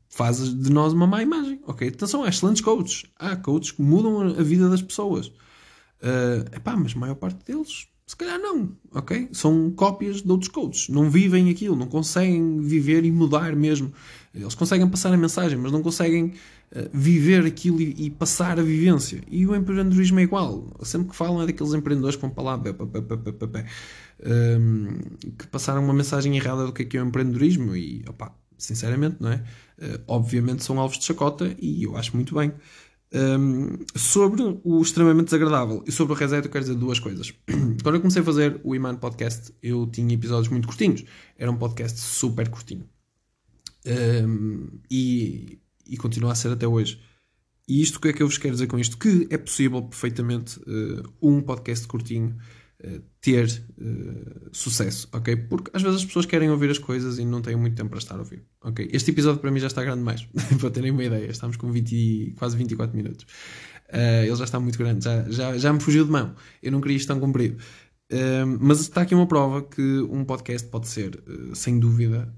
[0.09, 1.59] faz de nós uma má imagem.
[1.67, 1.87] Ok?
[1.87, 3.05] Então são excelentes coaches.
[3.17, 5.27] Há coaches que mudam a vida das pessoas.
[5.27, 9.29] Uh, epá, mas a maior parte deles se calhar não, ok?
[9.31, 10.89] São cópias de outros coaches.
[10.89, 13.91] Não vivem aquilo, não conseguem viver e mudar mesmo.
[14.35, 16.33] Eles conseguem passar a mensagem, mas não conseguem
[16.71, 19.21] uh, viver aquilo e, e, passar a vivência.
[19.29, 20.67] E o empreendedorismo é igual.
[20.83, 22.57] Sempre que falam é daqueles empreendedores que vão para lá
[25.37, 29.17] que passaram uma mensagem errada do que é, que é o empreendedorismo e, opa, sinceramente,
[29.19, 29.43] não é?
[29.77, 32.53] Uh, obviamente são alvos de chacota e eu acho muito bem.
[33.13, 37.33] Um, sobre o extremamente desagradável e sobre o reset, eu quero dizer duas coisas.
[37.81, 41.03] Quando eu comecei a fazer o Iman Podcast, eu tinha episódios muito curtinhos.
[41.37, 42.85] Era um podcast super curtinho.
[43.85, 46.99] Um, e, e continua a ser até hoje.
[47.67, 48.97] E isto o que é que eu vos quero dizer com isto?
[48.97, 52.37] Que é possível perfeitamente uh, um podcast curtinho
[52.83, 53.47] uh, ter
[53.79, 55.35] uh, sucesso, ok?
[55.35, 57.97] Porque às vezes as pessoas querem ouvir as coisas e não têm muito tempo para
[57.97, 58.87] estar a ouvir, ok?
[58.91, 60.27] Este episódio para mim já está grande demais,
[60.59, 61.25] para terem uma ideia.
[61.25, 63.25] Estamos com 20, quase 24 minutos.
[63.91, 66.35] ele já está muito grande, já, já, já me fugiu de mão.
[66.61, 67.57] Eu não queria isto tão comprido.
[68.59, 71.19] mas está aqui uma prova que um podcast pode ser,
[71.55, 72.31] sem dúvida,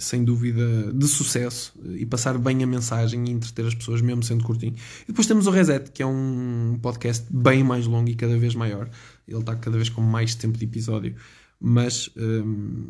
[0.00, 4.42] sem dúvida, de sucesso e passar bem a mensagem e entreter as pessoas, mesmo sendo
[4.42, 4.74] curtinho.
[5.04, 8.54] E depois temos o Reset, que é um podcast bem mais longo e cada vez
[8.54, 8.88] maior.
[9.28, 11.14] Ele está cada vez com mais tempo de episódio,
[11.60, 12.88] mas hum,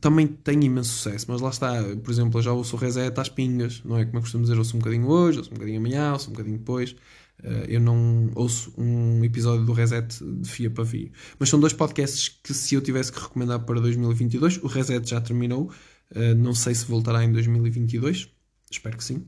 [0.00, 1.26] também tem imenso sucesso.
[1.28, 4.18] Mas lá está, por exemplo, eu já ouço o Reset às pingas, não é como
[4.18, 6.94] eu costumo dizer, ouço um bocadinho hoje, ouço um bocadinho amanhã, ouço um bocadinho depois.
[7.42, 11.10] Uh, eu não ouço um episódio do Reset de fia para fio.
[11.38, 15.20] Mas são dois podcasts que, se eu tivesse que recomendar para 2022, o Reset já
[15.20, 15.70] terminou.
[16.14, 18.28] Uh, não sei se voltará em 2022.
[18.70, 19.24] Espero que sim.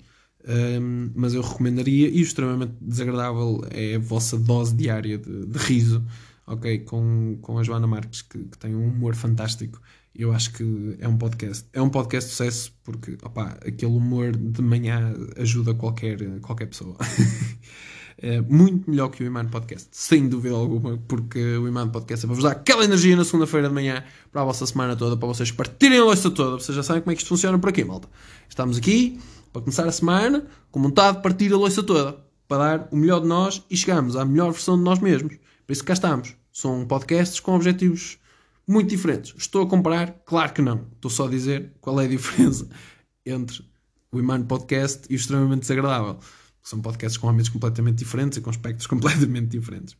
[0.46, 2.08] Um, mas eu recomendaria.
[2.08, 6.04] E o extremamente desagradável é a vossa dose diária de, de riso,
[6.46, 6.80] ok?
[6.80, 9.80] Com, com a Joana Marques, que, que, tem um humor fantástico.
[10.14, 11.66] Eu acho que é um podcast.
[11.72, 16.96] É um podcast de sucesso porque opa, aquele humor de manhã ajuda qualquer, qualquer pessoa.
[18.18, 22.28] é muito melhor que o Iman Podcast, sem dúvida alguma, porque o Iman Podcast é
[22.28, 25.28] para vos dar aquela energia na segunda-feira de manhã para a vossa semana toda, para
[25.28, 26.58] vocês partirem a louça toda.
[26.58, 28.08] Vocês já sabem como é que isto funciona por aqui, malta.
[28.48, 29.18] Estamos aqui
[29.52, 33.20] para começar a semana com vontade de partir a louça toda, para dar o melhor
[33.20, 35.36] de nós e chegarmos à melhor versão de nós mesmos.
[35.66, 36.34] Por isso cá estamos.
[36.52, 38.18] São podcasts com objetivos
[38.66, 39.34] muito diferentes.
[39.36, 40.22] Estou a comparar?
[40.24, 40.86] Claro que não.
[40.94, 42.68] Estou só a dizer qual é a diferença
[43.24, 43.64] entre
[44.12, 46.18] o Iman Podcast e o Extremamente Desagradável.
[46.64, 49.96] São podcasts com âmbitos completamente diferentes e com aspectos completamente diferentes.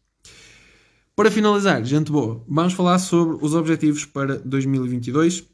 [1.15, 5.45] Para finalizar, gente boa, vamos falar sobre os objetivos para 2022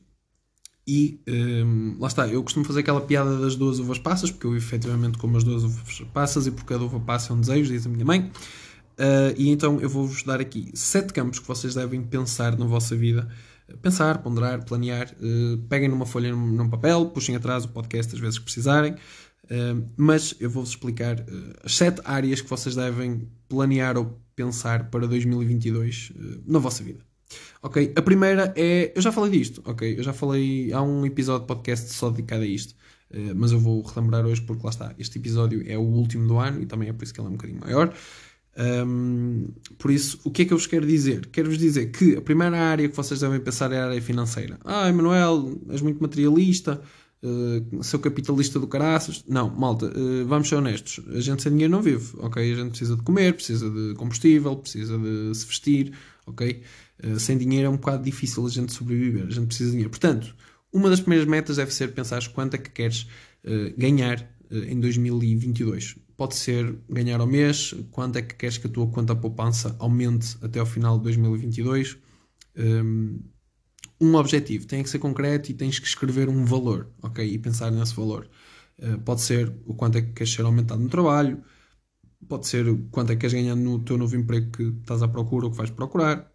[0.89, 4.57] e um, lá está, eu costumo fazer aquela piada das duas uvas passas, porque eu
[4.57, 7.87] efetivamente como as duas uvas passas e porque cada uva passa é um desejo, diz
[7.87, 8.31] a minha mãe.
[8.99, 12.97] Uh, e então eu vou-vos dar aqui sete campos que vocês devem pensar na vossa
[12.97, 13.29] vida.
[13.81, 15.15] Pensar, ponderar, planear.
[15.21, 18.97] Uh, peguem numa folha, num, num, papel, puxem atrás o podcast às vezes que precisarem.
[19.97, 21.25] Mas eu vou-vos explicar
[21.65, 26.13] as sete áreas que vocês devem planear ou pensar para 2022
[26.47, 27.01] na vossa vida.
[27.63, 27.93] Ok?
[27.97, 28.93] A primeira é.
[28.95, 29.99] Eu já falei disto, ok?
[29.99, 30.73] Eu já falei.
[30.73, 32.75] Há um episódio de podcast só dedicado a isto.
[33.35, 34.95] mas eu vou relembrar hoje porque lá está.
[34.99, 37.31] Este episódio é o último do ano e também é por isso que ele é
[37.31, 37.93] um bocadinho maior.
[38.57, 41.27] Um, por isso, o que é que eu vos quero dizer?
[41.27, 44.59] Quero-vos dizer que a primeira área que vocês devem pensar é a área financeira.
[44.65, 46.81] Ah, Emanuel, és muito materialista,
[47.23, 49.25] uh, seu capitalista do caraças.
[49.29, 51.01] Não, malta, uh, vamos ser honestos.
[51.15, 52.53] A gente sem dinheiro não vive, ok?
[52.53, 55.93] A gente precisa de comer, precisa de combustível, precisa de se vestir,
[56.27, 56.63] ok?
[57.03, 59.91] Uh, sem dinheiro é um bocado difícil a gente sobreviver, a gente precisa de dinheiro.
[59.91, 60.35] Portanto,
[60.73, 63.07] uma das primeiras metas deve ser pensar quanto é que queres
[63.77, 68.87] ganhar em 2022 pode ser ganhar ao mês, quanto é que queres que a tua
[68.89, 71.97] conta poupança aumente até ao final de 2022.
[72.55, 73.21] Um,
[74.01, 77.25] um objetivo, tem que ser concreto e tens que escrever um valor, ok?
[77.25, 78.29] E pensar nesse valor.
[78.79, 81.43] Uh, pode ser o quanto é que queres ser aumentado no trabalho,
[82.29, 85.09] pode ser o quanto é que queres ganhar no teu novo emprego que estás à
[85.09, 86.33] procura ou que vais procurar,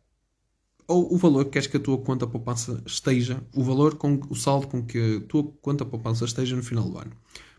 [0.88, 4.36] ou o valor que queres que a tua conta poupança esteja, o valor com o
[4.36, 7.12] saldo com que a tua conta poupança esteja no final do ano.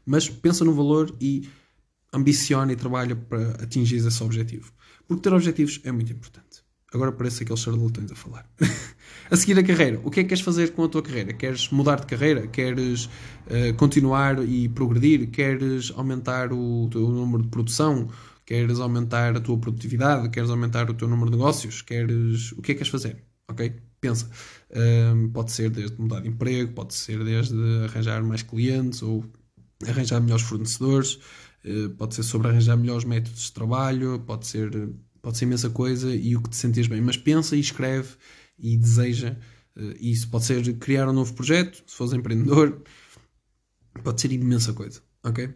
[0.05, 1.49] Mas pensa no valor e
[2.13, 4.73] ambiciona e trabalha para atingir esse objetivo.
[5.09, 6.66] Porque ter objetivos é muito importante.
[6.95, 8.49] Agora parece aqueles charlatões a falar.
[9.31, 10.01] a seguir a carreira.
[10.05, 11.33] O que é que queres fazer com a tua carreira?
[11.33, 12.47] Queres mudar de carreira?
[12.47, 15.31] Queres uh, continuar e progredir?
[15.31, 18.09] Queres aumentar o teu número de produção?
[18.45, 20.31] Queres aumentar a tua produtividade?
[20.31, 21.83] Queres aumentar o teu número de negócios?
[21.83, 22.53] Queres...
[22.53, 23.25] O que é que queres fazer?
[23.49, 23.75] Ok?
[24.01, 24.31] Pensa.
[24.71, 29.25] Uh, pode ser desde mudar de emprego, pode ser desde arranjar mais clientes ou
[29.85, 31.19] arranjar melhores fornecedores,
[31.65, 34.71] eh, pode ser sobre arranjar melhores métodos de trabalho, pode ser,
[35.27, 37.01] pode ser imensa coisa e o que te sentes bem.
[37.01, 38.11] Mas pensa e escreve
[38.57, 39.37] e deseja
[39.75, 40.29] eh, isso.
[40.29, 42.81] Pode ser criar um novo projeto, se fores empreendedor,
[44.05, 45.53] pode ser imensa coisa, ok?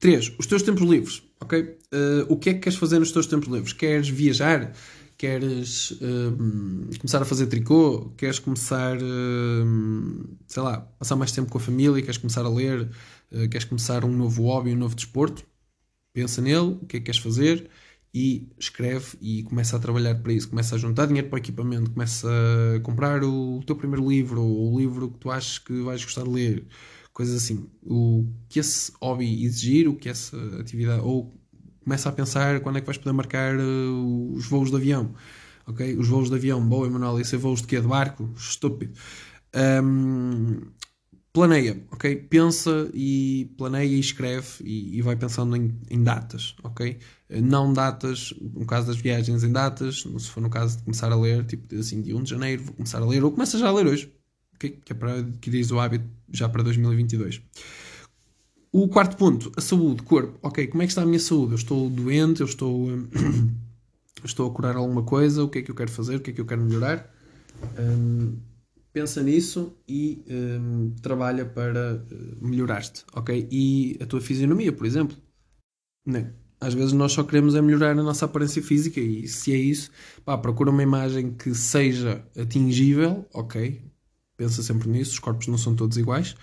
[0.00, 0.32] 3.
[0.36, 1.60] Os teus tempos livres, ok?
[1.60, 3.72] Uh, o que é que queres fazer nos teus tempos livres?
[3.72, 4.72] Queres viajar?
[5.16, 8.12] Queres uh, começar a fazer tricô?
[8.16, 12.02] Queres começar, uh, sei lá, passar mais tempo com a família?
[12.02, 12.90] Queres começar a ler?
[13.30, 15.44] Queres começar um novo hobby, um novo desporto,
[16.12, 17.70] pensa nele, o que é que queres fazer
[18.14, 20.48] e escreve e começa a trabalhar para isso.
[20.48, 22.28] Começa a juntar dinheiro para o equipamento, começa
[22.76, 26.22] a comprar o teu primeiro livro ou o livro que tu achas que vais gostar
[26.22, 26.64] de ler,
[27.12, 27.66] coisas assim.
[27.82, 31.34] O que esse hobby exigir, o que essa atividade, ou
[31.82, 35.12] começa a pensar quando é que vais poder marcar uh, os voos de avião.
[35.66, 35.96] Ok?
[35.96, 37.80] Os voos de avião, boa, Emanuel, isso é voos de quê?
[37.80, 38.32] De barco?
[38.36, 38.92] Estúpido.
[39.82, 40.60] Um,
[41.34, 42.14] planeia, ok?
[42.30, 46.96] Pensa e planeia e escreve e, e vai pensando em, em, datas, ok?
[47.28, 51.16] Não datas, no caso das viagens, em datas, se for no caso de começar a
[51.16, 53.72] ler, tipo assim, de 1 de janeiro vou começar a ler, ou começa já a
[53.72, 54.14] ler hoje?
[54.60, 57.42] Que é para adquirir o hábito já para 2022.
[58.70, 60.68] O quarto ponto, a saúde, corpo, ok?
[60.68, 61.52] Como é que está a minha saúde?
[61.52, 62.90] Eu estou doente, eu estou,
[64.22, 66.30] eu estou a curar alguma coisa, o que é que eu quero fazer, o que
[66.30, 67.12] é que eu quero melhorar?
[67.76, 68.36] Um,
[68.94, 73.48] pensa nisso e um, trabalha para uh, melhorar-te, ok?
[73.50, 75.16] E a tua fisionomia, por exemplo.
[76.06, 76.32] Né?
[76.60, 79.90] Às vezes nós só queremos é melhorar a nossa aparência física e se é isso,
[80.24, 83.82] pá, procura uma imagem que seja atingível, ok?
[84.36, 86.36] Pensa sempre nisso, os corpos não são todos iguais,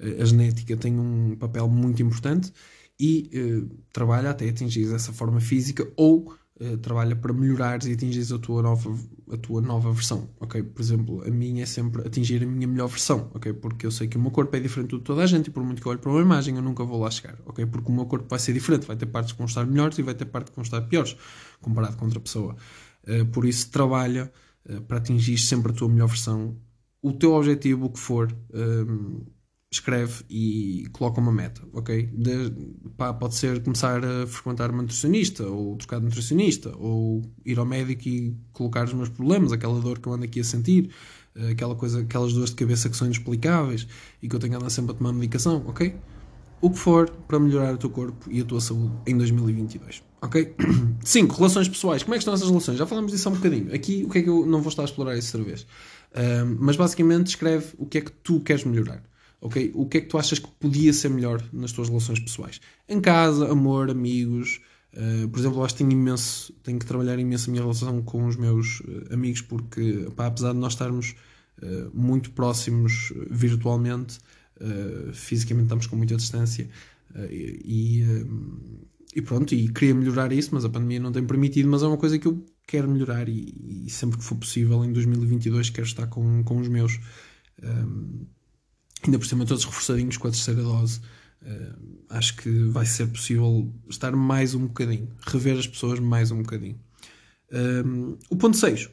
[0.00, 2.50] uh, a genética tem um papel muito importante
[2.98, 8.32] e uh, trabalha até atingir essa forma física ou eh, trabalha para melhorares e atingires
[8.32, 8.92] a tua, nova,
[9.30, 10.60] a tua nova versão, ok?
[10.60, 13.52] Por exemplo, a minha é sempre atingir a minha melhor versão, ok?
[13.52, 15.62] Porque eu sei que o meu corpo é diferente de toda a gente e por
[15.62, 17.64] muito que eu olhe para uma imagem eu nunca vou lá chegar, ok?
[17.66, 20.02] Porque o meu corpo vai ser diferente, vai ter partes que vão estar melhores e
[20.02, 21.16] vai ter partes que vão estar piores
[21.60, 22.56] comparado com outra pessoa.
[23.06, 24.32] Uh, por isso, trabalha
[24.68, 26.56] uh, para atingir sempre a tua melhor versão.
[27.00, 28.34] O teu objetivo, o que for,
[29.70, 32.06] escreve e coloca uma meta, ok?
[32.06, 32.50] De,
[32.96, 37.66] pá, pode ser começar a frequentar uma nutricionista, ou trocar de nutricionista, ou ir ao
[37.66, 40.90] médico e colocar os meus problemas, aquela dor que eu ando aqui a sentir,
[41.36, 43.86] eh, aquela coisa, aquelas dores de cabeça que são inexplicáveis
[44.22, 45.94] e que eu tenho andar sempre a tomar medicação, ok?
[46.60, 50.02] O que for para melhorar o teu corpo e a tua saúde em 2022.
[50.20, 50.56] Ok?
[51.04, 51.36] 5.
[51.36, 52.02] Relações pessoais.
[52.02, 52.76] Como é que estão essas relações?
[52.78, 53.72] Já falamos disso há um bocadinho.
[53.72, 55.66] Aqui, o que é que eu não vou estar a explorar isso outra vez?
[56.16, 59.04] Um, mas basicamente escreve o que é que tu queres melhorar.
[59.40, 59.70] Ok?
[59.74, 62.60] O que é que tu achas que podia ser melhor nas tuas relações pessoais?
[62.88, 64.60] Em casa, amor, amigos.
[64.92, 68.02] Uh, por exemplo, eu acho que tenho imenso, tenho que trabalhar imenso a minha relação
[68.02, 71.14] com os meus uh, amigos, porque pá, apesar de nós estarmos
[71.62, 74.18] uh, muito próximos virtualmente,
[75.12, 76.68] fisicamente estamos com muita distância
[77.30, 78.04] e,
[79.14, 81.96] e, pronto, e queria melhorar isso, mas a pandemia não tem permitido, mas é uma
[81.96, 86.08] coisa que eu quero melhorar e, e sempre que for possível em 2022 quero estar
[86.08, 86.98] com, com os meus.
[87.62, 88.26] Um,
[89.04, 91.00] ainda por cima todos reforçadinhos com a terceira dose.
[91.42, 96.42] Uh, acho que vai ser possível estar mais um bocadinho, rever as pessoas mais um
[96.42, 96.78] bocadinho.
[97.52, 98.90] Um, o ponto 6.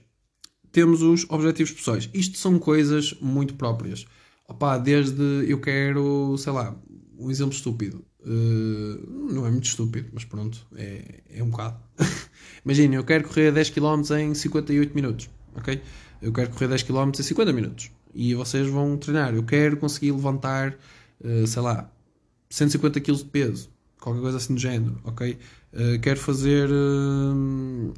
[0.72, 2.10] Temos os objetivos pessoais.
[2.13, 4.06] Isto são coisas muito próprias.
[4.48, 6.78] Opa, desde eu quero, sei lá,
[7.18, 8.06] um exemplo estúpido.
[8.20, 11.80] Uh, não é muito estúpido, mas pronto, é, é um bocado.
[12.63, 15.82] Imagina, eu quero correr 10 km em 58 minutos, ok?
[16.22, 19.36] Eu quero correr 10 km em 50 minutos e vocês vão treinar.
[19.36, 20.75] Eu quero conseguir levantar,
[21.19, 21.91] uh, sei lá,
[22.49, 25.38] 150 kg de peso, qualquer coisa assim do género, ok?
[25.73, 27.93] Uh, quero fazer uh,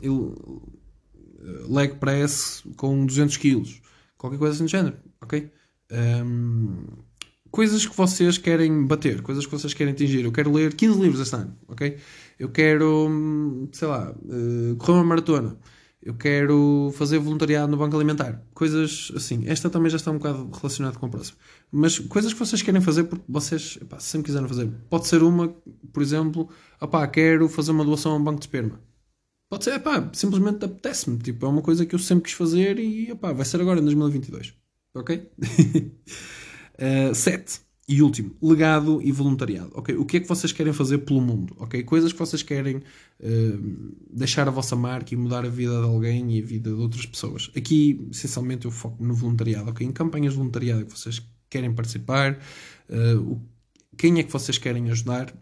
[1.69, 3.63] leg press com 200 kg,
[4.17, 5.51] qualquer coisa assim do género, ok?
[5.91, 6.86] Um, ehm,
[7.51, 10.25] coisas que vocês querem bater, coisas que vocês querem atingir.
[10.25, 11.97] Eu quero ler 15 livros este ano, ok?
[12.39, 14.13] Eu quero, sei lá,
[14.77, 15.58] correr uma maratona
[16.01, 18.41] eu quero fazer voluntariado no banco alimentar.
[18.53, 19.43] Coisas assim.
[19.47, 21.38] Esta também já está um bocado relacionada com a próxima.
[21.71, 24.71] Mas coisas que vocês querem fazer porque vocês epá, sempre quiserem fazer.
[24.89, 25.49] Pode ser uma,
[25.91, 28.79] por exemplo, opá, quero fazer uma doação a um banco de esperma.
[29.49, 31.17] Pode ser, epá, simplesmente apetece-me.
[31.17, 33.83] Tipo, é uma coisa que eu sempre quis fazer e epá, vai ser agora em
[33.83, 34.53] 2022.
[34.93, 35.31] Ok?
[36.79, 39.71] uh, sete e último, legado e voluntariado.
[39.73, 41.56] Ok, o que é que vocês querem fazer pelo mundo?
[41.58, 45.86] Ok, coisas que vocês querem uh, deixar a vossa marca e mudar a vida de
[45.86, 47.50] alguém e a vida de outras pessoas.
[47.56, 49.69] Aqui, essencialmente, eu foco no voluntariado.
[49.69, 52.38] Ok, em campanhas de voluntariado que vocês querem participar,
[52.89, 53.41] uh, o,
[53.97, 55.34] quem é que vocês querem ajudar,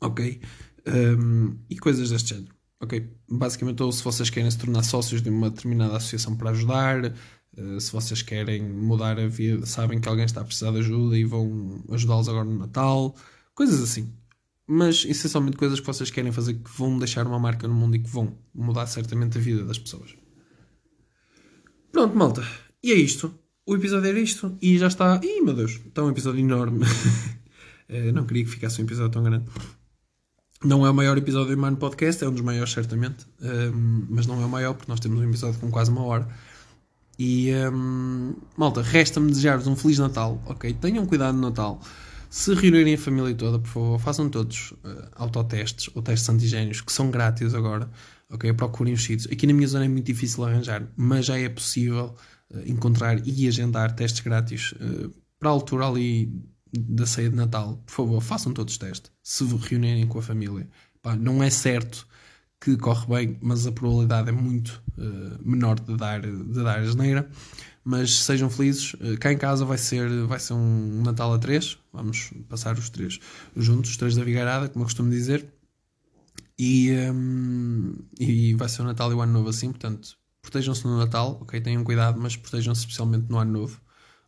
[0.00, 0.40] ok,
[0.86, 2.54] um, e coisas deste género.
[2.80, 7.14] Ok, basicamente, ou se vocês querem se tornar sócios de uma determinada associação para ajudar,
[7.56, 11.16] eh, se vocês querem mudar a vida, sabem que alguém está a precisar de ajuda
[11.16, 13.14] e vão ajudá-los agora no Natal,
[13.54, 14.12] coisas assim.
[14.66, 17.98] Mas essencialmente coisas que vocês querem fazer que vão deixar uma marca no mundo e
[17.98, 20.14] que vão mudar certamente a vida das pessoas.
[21.90, 22.42] Pronto, malta.
[22.82, 23.34] E é isto.
[23.66, 24.56] O episódio era isto.
[24.62, 25.20] E já está.
[25.22, 26.84] Ih, meu Deus, está um episódio enorme.
[27.88, 29.44] Eh, não queria que ficasse um episódio tão grande.
[30.64, 33.26] Não é o maior episódio do Mano Podcast, é um dos maiores, certamente.
[33.42, 36.26] Ehm, mas não é o maior, porque nós temos um episódio com quase uma hora.
[37.18, 40.72] E um, malta, resta-me desejar-vos um Feliz Natal, ok?
[40.74, 41.80] Tenham cuidado no Natal.
[42.30, 46.92] Se reunirem a família toda, por favor, façam todos uh, autotestes ou testes antigénios que
[46.92, 47.90] são grátis agora,
[48.30, 48.52] ok?
[48.54, 49.30] Procurem os sítios.
[49.30, 52.14] Aqui na minha zona é muito difícil arranjar, mas já é possível
[52.50, 56.32] uh, encontrar e agendar testes grátis uh, para a altura ali
[56.72, 57.82] da ceia de Natal.
[57.84, 59.12] Por favor, façam todos os testes.
[59.22, 60.66] Se reunirem com a família.
[61.02, 62.06] Pá, não é certo
[62.62, 67.28] que corre bem, mas a probabilidade é muito uh, menor de dar, de dar asneira.
[67.84, 71.76] Mas sejam felizes, uh, cá em casa vai ser, vai ser um Natal a três,
[71.92, 73.18] vamos passar os três
[73.56, 75.44] juntos, os três da Vigarada, como eu costumo dizer,
[76.56, 80.96] e, um, e vai ser o Natal e o Ano Novo assim, portanto, protejam-se no
[80.96, 81.60] Natal, ok?
[81.60, 83.80] Tenham cuidado, mas protejam-se especialmente no Ano Novo,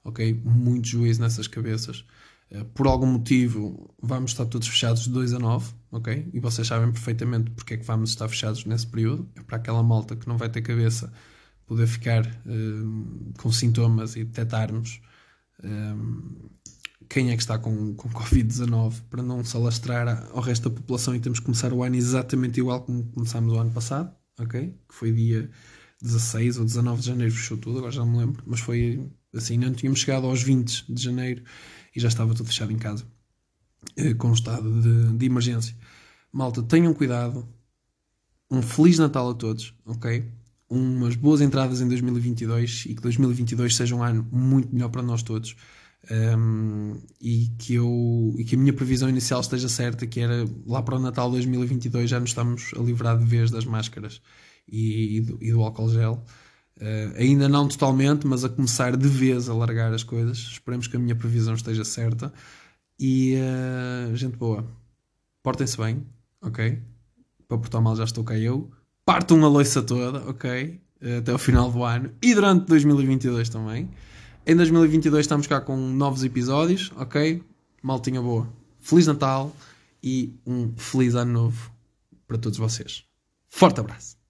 [0.02, 0.34] ok?
[0.44, 2.04] Muito juízo nessas cabeças.
[2.50, 6.28] Uh, por algum motivo, vamos estar todos fechados de 2 a 9, ok?
[6.32, 9.30] E vocês sabem perfeitamente porque é que vamos estar fechados nesse período.
[9.36, 11.12] É para aquela malta que não vai ter cabeça
[11.66, 15.00] poder ficar um, com sintomas e detectarmos
[15.62, 16.50] um,
[17.08, 21.14] quem é que está com, com Covid-19 para não se alastrar ao resto da população
[21.14, 24.76] e temos que começar o ano exatamente igual como começámos o ano passado, ok?
[24.88, 25.48] Que foi dia
[26.02, 29.72] 16 ou 19 de janeiro, fechou tudo, agora já me lembro, mas foi assim, não
[29.72, 31.44] tínhamos chegado aos 20 de janeiro
[31.94, 33.06] e já estava tudo fechado em casa.
[33.96, 35.76] Eh, com estado de, de emergência.
[36.34, 37.48] Malta, tenham cuidado.
[38.50, 40.24] Um Feliz Natal a todos, ok?
[40.68, 45.22] Umas boas entradas em 2022 e que 2022 seja um ano muito melhor para nós
[45.22, 45.54] todos.
[46.10, 50.82] Um, e, que eu, e que a minha previsão inicial esteja certa, que era lá
[50.82, 54.20] para o Natal 2022 já nos estamos a livrar de vez das máscaras
[54.68, 56.24] e, e, do, e do álcool gel.
[56.76, 60.38] Uh, ainda não totalmente, mas a começar de vez a largar as coisas.
[60.38, 62.32] Esperemos que a minha previsão esteja certa.
[62.98, 64.66] E uh, gente boa,
[65.42, 66.04] portem-se bem,
[66.44, 66.82] ok?
[67.48, 68.70] Para portar mal já estou cá eu.
[69.04, 70.80] Partam a loiça toda, ok?
[71.18, 73.90] Até o final do ano e durante 2022 também.
[74.46, 77.42] Em 2022 estamos cá com novos episódios, ok?
[77.82, 78.48] Maltinha boa.
[78.80, 79.54] Feliz Natal
[80.02, 81.72] e um feliz ano novo
[82.26, 83.04] para todos vocês.
[83.48, 84.23] Forte abraço.